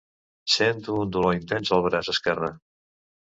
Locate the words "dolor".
1.17-1.35